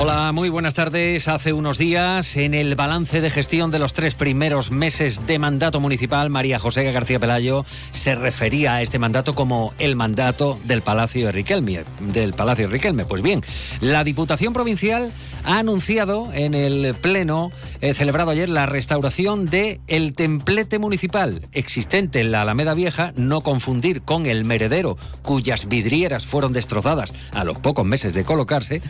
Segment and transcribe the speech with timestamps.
[0.00, 1.26] Hola, muy buenas tardes.
[1.26, 5.80] Hace unos días, en el balance de gestión de los tres primeros meses de mandato
[5.80, 11.26] municipal, María José García Pelayo se refería a este mandato como el mandato del Palacio
[11.26, 11.82] de Riquelme.
[11.98, 13.06] Del Palacio de Riquelme.
[13.06, 13.42] Pues bien,
[13.80, 15.12] la Diputación Provincial
[15.42, 22.20] ha anunciado en el pleno eh, celebrado ayer la restauración de el templete municipal existente
[22.20, 27.58] en la Alameda Vieja, no confundir con el meredero, cuyas vidrieras fueron destrozadas a los
[27.58, 28.80] pocos meses de colocarse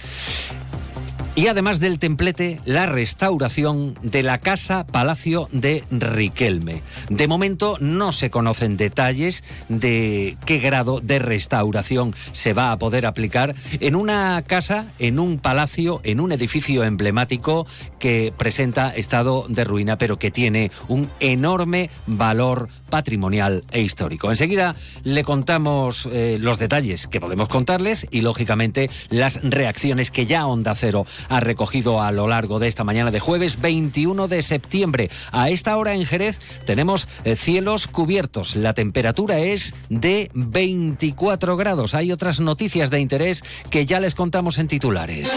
[1.38, 6.82] y además del templete, la restauración de la Casa Palacio de Riquelme.
[7.10, 13.06] De momento no se conocen detalles de qué grado de restauración se va a poder
[13.06, 17.68] aplicar en una casa, en un palacio, en un edificio emblemático
[18.00, 24.30] que presenta estado de ruina, pero que tiene un enorme valor patrimonial e histórico.
[24.30, 30.44] Enseguida le contamos eh, los detalles que podemos contarles y, lógicamente, las reacciones que ya
[30.48, 35.10] Onda Cero ha recogido a lo largo de esta mañana de jueves 21 de septiembre.
[35.32, 38.56] A esta hora en Jerez tenemos eh, cielos cubiertos.
[38.56, 41.94] La temperatura es de 24 grados.
[41.94, 45.30] Hay otras noticias de interés que ya les contamos en titulares.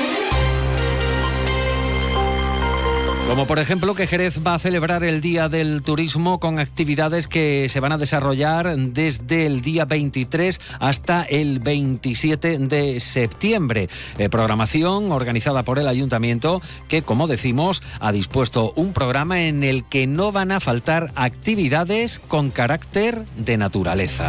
[3.32, 7.70] Como por ejemplo que Jerez va a celebrar el Día del Turismo con actividades que
[7.70, 13.88] se van a desarrollar desde el día 23 hasta el 27 de septiembre.
[14.18, 19.86] Eh, programación organizada por el ayuntamiento que, como decimos, ha dispuesto un programa en el
[19.86, 24.28] que no van a faltar actividades con carácter de naturaleza.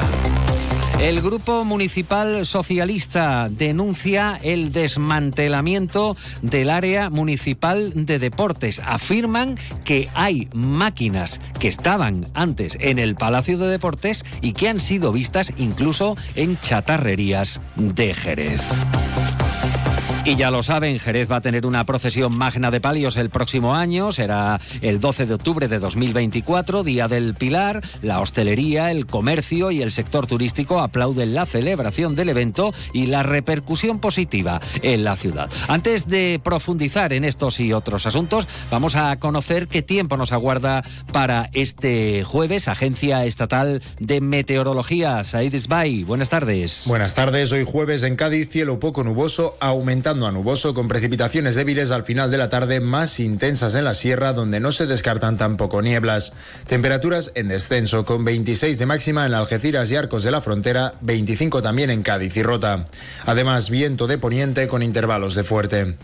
[1.03, 8.81] El Grupo Municipal Socialista denuncia el desmantelamiento del área municipal de deportes.
[8.87, 14.79] Afirman que hay máquinas que estaban antes en el Palacio de Deportes y que han
[14.79, 18.63] sido vistas incluso en chatarrerías de Jerez.
[20.25, 23.75] Y ya lo saben, Jerez va a tener una procesión magna de palios el próximo
[23.75, 24.13] año.
[24.13, 27.81] Será el 12 de octubre de 2024, Día del Pilar.
[28.03, 33.25] La hostelería, el comercio y el sector turístico aplauden la celebración del evento y la
[33.25, 35.51] repercusión positiva en la ciudad.
[35.67, 40.85] Antes de profundizar en estos y otros asuntos, vamos a conocer qué tiempo nos aguarda
[41.13, 42.69] para este jueves.
[42.69, 46.05] Agencia Estatal de Meteorología, Said Isbay.
[46.05, 46.85] Buenas tardes.
[46.87, 47.51] Buenas tardes.
[47.51, 49.57] Hoy jueves en Cádiz, cielo poco nuboso,
[50.13, 53.95] aumentando a nuboso con precipitaciones débiles al final de la tarde más intensas en la
[53.95, 56.35] sierra donde no se descartan tampoco nieblas.
[56.67, 61.63] Temperaturas en descenso con 26 de máxima en Algeciras y Arcos de la Frontera, 25
[61.63, 62.89] también en Cádiz y Rota.
[63.25, 65.97] Además, viento de poniente con intervalos de fuerte.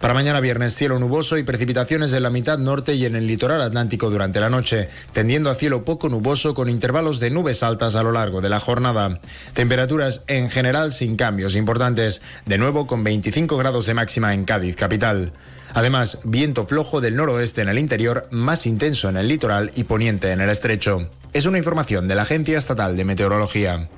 [0.00, 3.62] Para mañana viernes, cielo nuboso y precipitaciones en la mitad norte y en el litoral
[3.62, 8.02] atlántico durante la noche, tendiendo a cielo poco nuboso con intervalos de nubes altas a
[8.02, 9.20] lo largo de la jornada.
[9.54, 14.76] Temperaturas en general sin cambios importantes, de nuevo con 25 grados de máxima en Cádiz,
[14.76, 15.32] capital.
[15.72, 20.30] Además, viento flojo del noroeste en el interior, más intenso en el litoral y poniente
[20.30, 21.08] en el estrecho.
[21.32, 23.88] Es una información de la Agencia Estatal de Meteorología.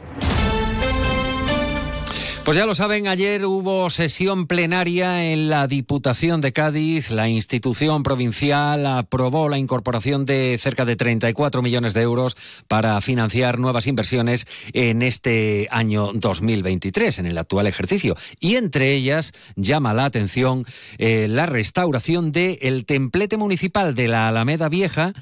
[2.48, 7.10] Pues ya lo saben, ayer hubo sesión plenaria en la Diputación de Cádiz.
[7.10, 13.58] La institución provincial aprobó la incorporación de cerca de 34 millones de euros para financiar
[13.58, 18.16] nuevas inversiones en este año 2023, en el actual ejercicio.
[18.40, 20.64] Y entre ellas llama la atención
[20.96, 25.12] eh, la restauración del templete municipal de la Alameda Vieja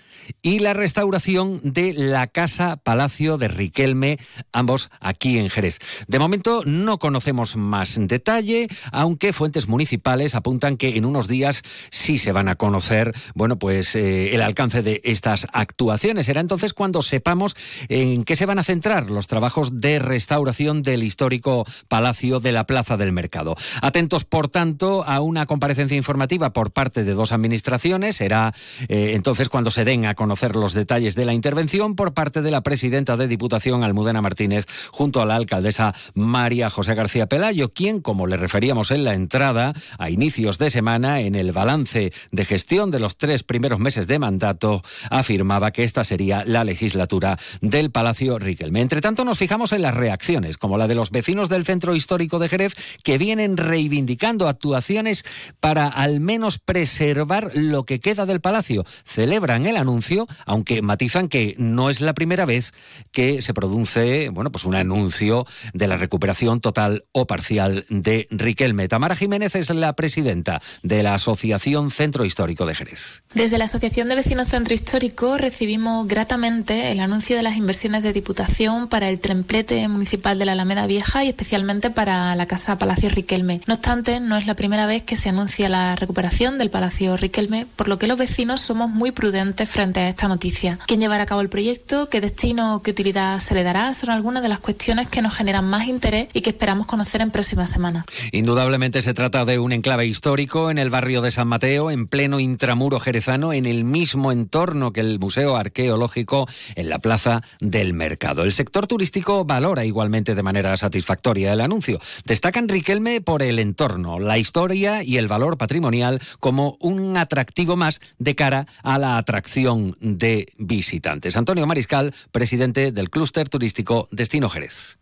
[0.43, 4.21] y la restauración de la Casa Palacio de Riquelme,
[4.53, 5.81] ambos aquí en Jerez.
[6.07, 11.63] De momento no conocemos conocemos más detalle, aunque fuentes municipales apuntan que en unos días
[11.91, 16.27] sí se van a conocer, bueno, pues eh, el alcance de estas actuaciones.
[16.27, 17.57] Será entonces cuando sepamos
[17.89, 22.67] en qué se van a centrar los trabajos de restauración del histórico Palacio de la
[22.67, 23.57] Plaza del Mercado.
[23.81, 28.17] Atentos, por tanto, a una comparecencia informativa por parte de dos administraciones.
[28.17, 28.53] Será
[28.89, 32.51] eh, entonces cuando se den a conocer los detalles de la intervención por parte de
[32.51, 37.73] la presidenta de Diputación, Almudena Martínez, junto a la alcaldesa María José García García Pelayo,
[37.73, 42.45] quien, como le referíamos en la entrada, a inicios de semana, en el balance de
[42.45, 47.93] gestión de los tres primeros meses de mandato, afirmaba que esta sería la legislatura del
[47.93, 48.81] Palacio Riquelme.
[48.81, 52.41] Entre tanto, nos fijamos en las reacciones, como la de los vecinos del centro histórico
[52.41, 52.75] de Jerez,
[53.05, 55.23] que vienen reivindicando actuaciones
[55.61, 58.85] para al menos preservar lo que queda del palacio.
[59.05, 62.73] Celebran el anuncio, aunque matizan que no es la primera vez
[63.13, 68.89] que se produce, bueno, pues un anuncio de la recuperación total o parcial de Riquelme.
[68.89, 73.23] Tamara Jiménez es la presidenta de la Asociación Centro Histórico de Jerez.
[73.35, 78.13] Desde la Asociación de Vecinos Centro Histórico recibimos gratamente el anuncio de las inversiones de
[78.13, 83.11] Diputación para el templete municipal de la Alameda Vieja y especialmente para la Casa Palacio
[83.11, 83.61] Riquelme.
[83.67, 87.67] No obstante, no es la primera vez que se anuncia la recuperación del Palacio Riquelme,
[87.77, 90.79] por lo que los vecinos somos muy prudentes frente a esta noticia.
[90.87, 92.09] ¿Quién llevará a cabo el proyecto?
[92.09, 93.93] ¿Qué destino o qué utilidad se le dará?
[93.95, 97.31] Son algunas de las cuestiones que nos generan más interés y que esperamos conocer en
[97.31, 98.05] próximas semanas.
[98.33, 102.41] Indudablemente se trata de un enclave histórico en el barrio de San Mateo, en pleno
[102.41, 108.43] intramuro jerezano, en el mismo entorno que el Museo Arqueológico, en la Plaza del Mercado.
[108.43, 112.01] El sector turístico valora igualmente de manera satisfactoria el anuncio.
[112.25, 118.01] Destacan Riquelme por el entorno, la historia y el valor patrimonial como un atractivo más
[118.19, 121.37] de cara a la atracción de visitantes.
[121.37, 124.99] Antonio Mariscal, presidente del clúster turístico Destino Jerez.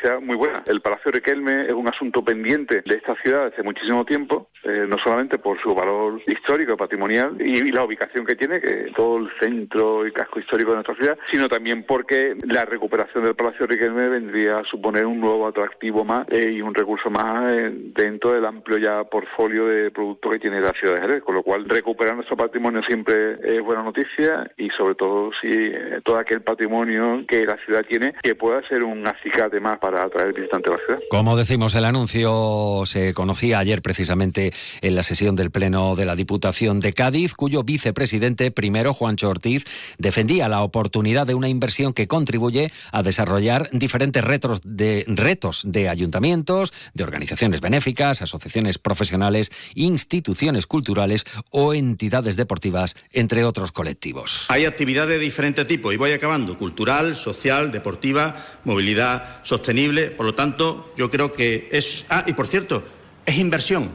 [0.00, 0.62] Noticia muy buena.
[0.66, 4.96] El Palacio Riquelme es un asunto pendiente de esta ciudad desde muchísimo tiempo, eh, no
[4.98, 10.06] solamente por su valor histórico, patrimonial y, la ubicación que tiene, que todo el centro
[10.06, 14.60] y casco histórico de nuestra ciudad, sino también porque la recuperación del Palacio Riquelme vendría
[14.60, 18.78] a suponer un nuevo atractivo más eh, y un recurso más eh, dentro del amplio
[18.78, 22.36] ya portfolio de productos que tiene la ciudad de Jerez, con lo cual recuperar nuestro
[22.36, 25.72] patrimonio siempre es buena noticia y sobre todo si
[26.04, 30.32] todo aquel patrimonio que la ciudad tiene que pueda ser un acicate más para atraer
[30.32, 31.00] visitantes a la ciudad.
[31.10, 36.16] Como decimos, el anuncio se conocía ayer precisamente en la sesión del Pleno de la
[36.16, 39.64] Diputación de Cádiz, cuyo vicepresidente primero, Juancho Ortiz,
[39.98, 45.88] defendía la oportunidad de una inversión que contribuye a desarrollar diferentes retos de, retos de
[45.88, 54.46] ayuntamientos, de organizaciones benéficas, asociaciones profesionales, instituciones culturales o entidades deportivas, entre otros colectivos.
[54.48, 59.79] Hay actividades de diferente tipo, y voy acabando, cultural, social, deportiva, movilidad, sostenible.
[60.16, 62.04] Por lo tanto, yo creo que es.
[62.08, 62.84] Ah, y por cierto,
[63.24, 63.90] es inversión,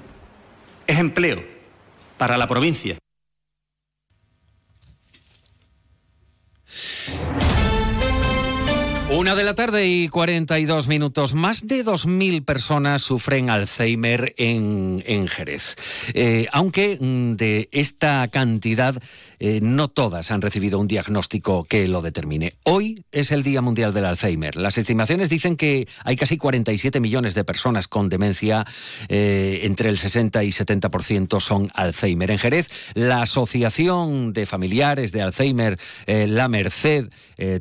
[0.88, 1.44] es empleo
[2.18, 2.98] para la provincia.
[9.26, 11.34] Una de la tarde y 42 minutos.
[11.34, 15.76] Más de 2.000 personas sufren Alzheimer en, en Jerez.
[16.14, 19.02] Eh, aunque mm, de esta cantidad,
[19.40, 22.54] eh, no todas han recibido un diagnóstico que lo determine.
[22.66, 24.58] Hoy es el Día Mundial del Alzheimer.
[24.58, 28.64] Las estimaciones dicen que hay casi 47 millones de personas con demencia,
[29.10, 32.30] eh, entre el 60 y 70% son Alzheimer.
[32.30, 37.10] En Jerez, la Asociación de Familiares de Alzheimer, La Merced,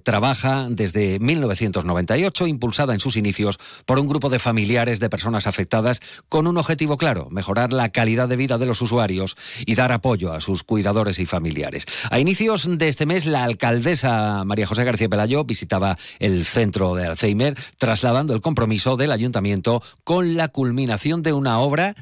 [0.02, 1.18] trabaja desde
[1.54, 6.58] 1998, impulsada en sus inicios por un grupo de familiares de personas afectadas con un
[6.58, 9.36] objetivo claro, mejorar la calidad de vida de los usuarios
[9.66, 11.86] y dar apoyo a sus cuidadores y familiares.
[12.10, 17.06] A inicios de este mes, la alcaldesa María José García Pelayo visitaba el centro de
[17.06, 21.94] Alzheimer, trasladando el compromiso del ayuntamiento con la culminación de una obra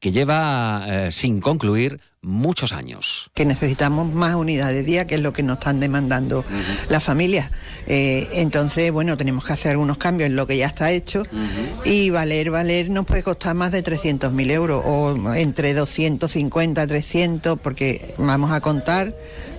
[0.00, 3.30] que lleva eh, sin concluir muchos años.
[3.34, 6.44] Que necesitamos más unidades de día, que es lo que nos están demandando
[6.88, 7.50] las familias.
[7.86, 11.24] Eh, entonces, bueno, tenemos que hacer algunos cambios en lo que ya está hecho
[11.84, 18.14] y valer, valer nos puede costar más de 300.000 euros o entre 250, 300, porque
[18.16, 19.14] vamos a contar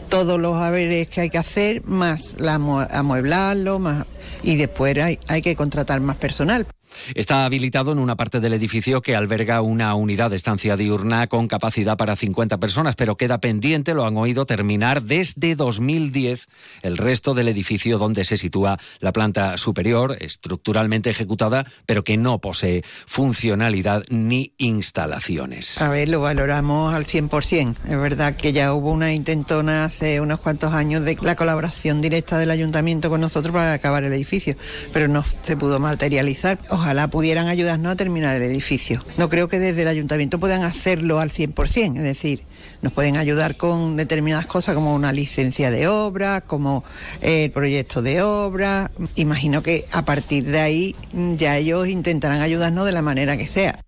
[0.10, 4.06] todos los haberes que hay que hacer, más la, amueblarlo, más,
[4.44, 6.66] y después hay, hay que contratar más personal.
[7.14, 11.48] Está habilitado en una parte del edificio que alberga una unidad de estancia diurna con
[11.48, 16.48] capacidad para 50 personas, pero queda pendiente, lo han oído, terminar desde 2010
[16.82, 22.40] el resto del edificio donde se sitúa la planta superior, estructuralmente ejecutada, pero que no
[22.40, 25.82] posee funcionalidad ni instalaciones.
[25.82, 27.76] A ver, lo valoramos al 100%.
[27.88, 32.38] Es verdad que ya hubo una intentona hace unos cuantos años de la colaboración directa
[32.38, 34.56] del ayuntamiento con nosotros para acabar el edificio,
[34.94, 39.04] pero no se pudo materializar ojalá pudieran ayudarnos a terminar el edificio.
[39.18, 42.44] No creo que desde el ayuntamiento puedan hacerlo al 100%, es decir,
[42.82, 46.84] nos pueden ayudar con determinadas cosas como una licencia de obra, como
[47.22, 48.92] el proyecto de obra.
[49.16, 50.96] Imagino que a partir de ahí
[51.38, 53.80] ya ellos intentarán ayudarnos de la manera que sea.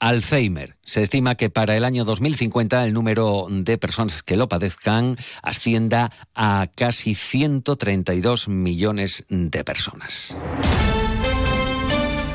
[0.00, 0.76] Alzheimer.
[0.84, 6.10] Se estima que para el año 2050 el número de personas que lo padezcan ascienda
[6.34, 10.36] a casi 132 millones de personas.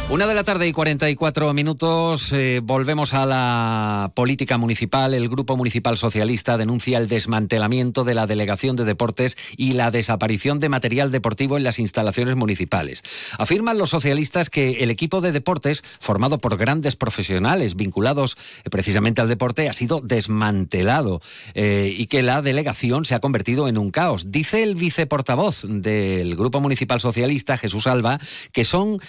[0.09, 2.31] Una de la tarde y 44 minutos.
[2.31, 5.13] Eh, volvemos a la política municipal.
[5.13, 10.61] El Grupo Municipal Socialista denuncia el desmantelamiento de la Delegación de Deportes y la desaparición
[10.61, 13.03] de material deportivo en las instalaciones municipales.
[13.37, 19.19] Afirman los socialistas que el equipo de deportes, formado por grandes profesionales vinculados eh, precisamente
[19.19, 21.21] al deporte, ha sido desmantelado
[21.53, 24.31] eh, y que la delegación se ha convertido en un caos.
[24.31, 28.21] Dice el viceportavoz del Grupo Municipal Socialista, Jesús Alba,
[28.53, 29.01] que son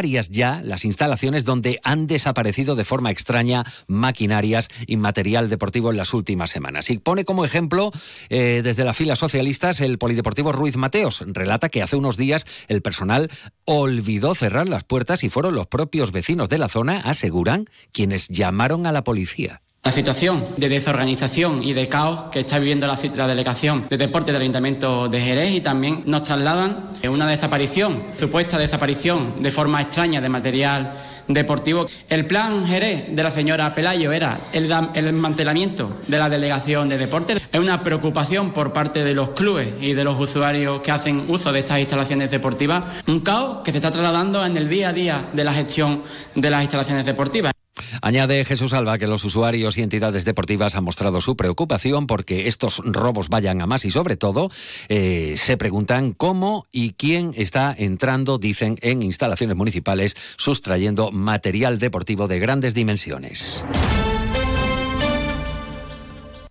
[0.00, 5.98] varias ya las instalaciones donde han desaparecido de forma extraña maquinarias y material deportivo en
[5.98, 6.88] las últimas semanas.
[6.88, 7.92] Y pone como ejemplo,
[8.30, 11.22] eh, desde las filas socialistas, el Polideportivo Ruiz Mateos.
[11.26, 13.30] Relata que hace unos días el personal
[13.66, 18.86] olvidó cerrar las puertas y fueron los propios vecinos de la zona, aseguran, quienes llamaron
[18.86, 19.60] a la policía.
[19.82, 24.42] La situación de desorganización y de caos que está viviendo la, delegación de deporte del
[24.42, 30.28] Ayuntamiento de Jerez y también nos trasladan una desaparición, supuesta desaparición de forma extraña de
[30.28, 31.86] material deportivo.
[32.10, 36.98] El plan Jerez de la señora Pelayo era el, el desmantelamiento de la delegación de
[36.98, 37.40] deporte.
[37.50, 41.52] Es una preocupación por parte de los clubes y de los usuarios que hacen uso
[41.52, 42.84] de estas instalaciones deportivas.
[43.06, 46.02] Un caos que se está trasladando en el día a día de la gestión
[46.34, 47.54] de las instalaciones deportivas.
[48.02, 52.82] Añade Jesús Alba que los usuarios y entidades deportivas han mostrado su preocupación porque estos
[52.84, 54.50] robos vayan a más y sobre todo
[54.88, 62.28] eh, se preguntan cómo y quién está entrando, dicen, en instalaciones municipales sustrayendo material deportivo
[62.28, 63.64] de grandes dimensiones.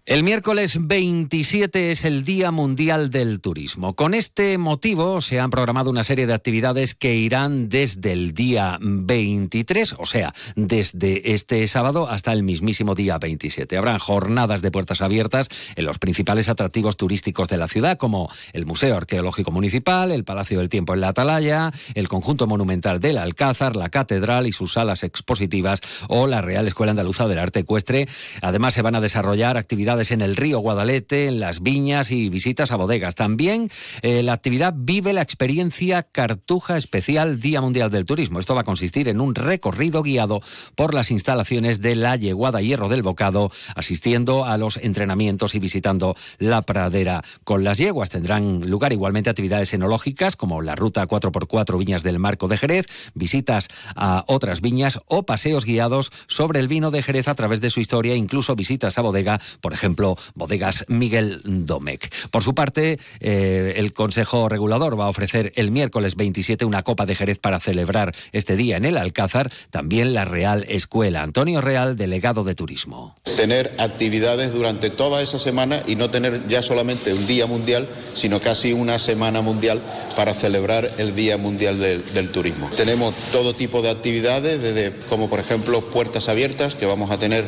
[0.10, 3.94] El miércoles 27 es el Día Mundial del Turismo.
[3.94, 8.80] Con este motivo se han programado una serie de actividades que irán desde el día
[8.82, 13.78] 23, o sea, desde este sábado hasta el mismísimo día 27.
[13.78, 18.66] Habrán jornadas de puertas abiertas en los principales atractivos turísticos de la ciudad, como el
[18.66, 23.76] Museo Arqueológico Municipal, el Palacio del Tiempo en la Atalaya, el Conjunto Monumental del Alcázar,
[23.76, 28.08] la Catedral y sus salas expositivas o la Real Escuela Andaluza del Arte Ecuestre.
[28.42, 32.72] Además, se van a desarrollar actividades en el río Guadalete, en las viñas y visitas
[32.72, 33.16] a bodegas.
[33.16, 33.70] También
[34.02, 38.40] eh, la actividad Vive la experiencia Cartuja Especial Día Mundial del Turismo.
[38.40, 40.42] Esto va a consistir en un recorrido guiado
[40.76, 46.16] por las instalaciones de la Yeguada Hierro del Bocado, asistiendo a los entrenamientos y visitando
[46.38, 48.10] la pradera con las yeguas.
[48.10, 53.68] Tendrán lugar igualmente actividades enológicas como la ruta 4x4 Viñas del Marco de Jerez, visitas
[53.96, 57.82] a otras viñas o paseos guiados sobre el vino de Jerez a través de su
[57.82, 62.14] historia, incluso visitas a bodega, por ejemplo ejemplo, bodegas Miguel Domecq.
[62.32, 67.06] Por su parte, eh, el Consejo Regulador va a ofrecer el miércoles 27 una Copa
[67.06, 71.24] de Jerez para celebrar este día en el Alcázar, también la Real Escuela.
[71.24, 73.16] Antonio Real, delegado de Turismo.
[73.38, 78.42] Tener actividades durante toda esa semana y no tener ya solamente un día mundial, sino
[78.42, 79.82] casi una semana mundial
[80.16, 82.70] para celebrar el Día Mundial del, del Turismo.
[82.76, 87.46] Tenemos todo tipo de actividades, desde como por ejemplo puertas abiertas que vamos a tener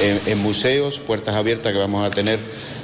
[0.00, 2.38] en, museos, puertas abiertas que vamos a tener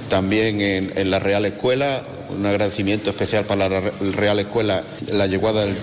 [0.09, 3.81] también en, la Real Escuela, un agradecimiento especial para la
[4.13, 5.77] Real Escuela, la llegada del,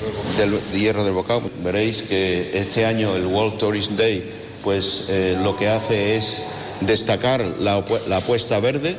[0.74, 1.43] Hierro del Bocado.
[1.63, 4.24] Veréis que este año el World Tourist Day,
[4.63, 6.41] pues eh, lo que hace es
[6.81, 8.95] destacar la, la apuesta verde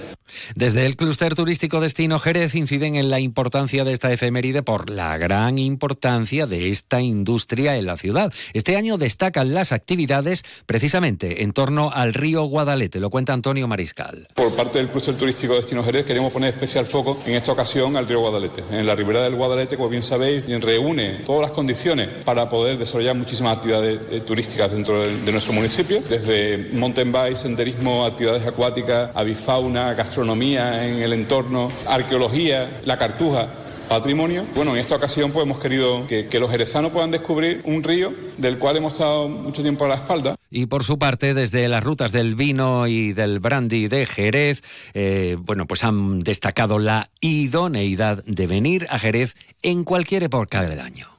[0.54, 5.16] desde el clúster turístico Destino Jerez inciden en la importancia de esta efeméride por la
[5.18, 8.32] gran importancia de esta industria en la ciudad.
[8.52, 14.28] Este año destacan las actividades precisamente en torno al río Guadalete, lo cuenta Antonio Mariscal.
[14.34, 18.08] Por parte del clúster turístico Destino Jerez queremos poner especial foco en esta ocasión al
[18.08, 18.64] río Guadalete.
[18.70, 23.14] En la ribera del Guadalete, como bien sabéis, reúne todas las condiciones para poder desarrollar
[23.14, 29.94] muchísimas actividades eh, turísticas dentro de, nuestro municipio, desde mountain bike, senderismo, actividades acuáticas, avifauna,
[29.94, 33.48] gastronomía en el entorno, arqueología, la cartuja
[33.88, 34.44] patrimonio.
[34.54, 38.58] Bueno, en esta ocasión pues hemos querido que, los jerezanos puedan descubrir un río del
[38.58, 40.36] cual hemos estado mucho tiempo a la espalda.
[40.50, 44.62] Y por su parte, desde las rutas del vino y del brandy de Jerez,
[44.94, 50.80] eh, bueno, pues han destacado la idoneidad de venir a Jerez en cualquier época del
[50.80, 51.15] año.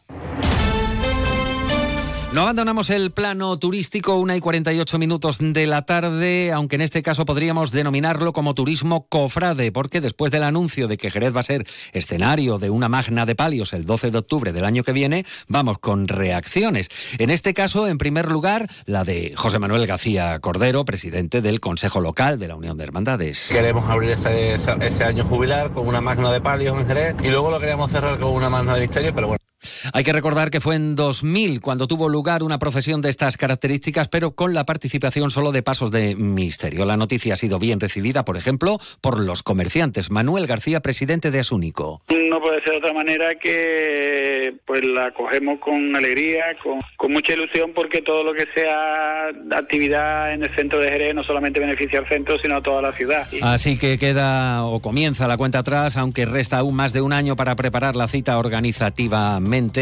[2.38, 7.02] No abandonamos el plano turístico, una y 48 minutos de la tarde, aunque en este
[7.02, 11.44] caso podríamos denominarlo como turismo cofrade, porque después del anuncio de que Jerez va a
[11.44, 15.26] ser escenario de una magna de palios el 12 de octubre del año que viene,
[15.48, 16.90] vamos con reacciones.
[17.18, 22.02] En este caso, en primer lugar, la de José Manuel García Cordero, presidente del Consejo
[22.02, 23.50] Local de la Unión de Hermandades.
[23.52, 27.60] Queremos abrir ese, año jubilar con una magna de palios en Jerez y luego lo
[27.60, 29.48] queríamos cerrar con una magna de misterio, pero bueno.
[29.94, 34.08] Hay que recordar que fue en 2000 cuando tuvo lugar una procesión de estas características,
[34.08, 36.86] pero con la participación solo de pasos de misterio.
[36.86, 40.12] La noticia ha sido bien recibida, por ejemplo, por los comerciantes.
[40.12, 42.02] Manuel García, presidente de Asúnico.
[42.10, 47.12] No puede ser de otra manera que pues pues la cogemos con alegría, con, con
[47.12, 51.60] mucha ilusión, porque todo lo que sea actividad en el centro de Jerez no solamente
[51.60, 53.28] beneficia al centro, sino a toda la ciudad.
[53.42, 57.36] Así que queda o comienza la cuenta atrás, aunque resta aún más de un año
[57.36, 59.77] para preparar la cita organizativamente,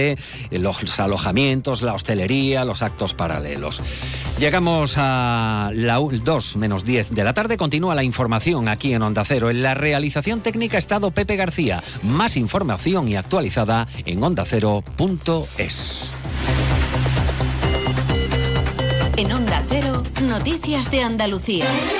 [0.51, 3.81] los alojamientos, la hostelería, los actos paralelos.
[4.39, 9.23] Llegamos a la 2 menos 10 de la tarde, continúa la información aquí en Onda
[9.25, 9.49] Cero.
[9.49, 11.83] En la realización técnica ha estado Pepe García.
[12.03, 16.11] Más información y actualizada en ondacero.es.
[19.17, 21.65] En Onda Cero, Noticias de Andalucía.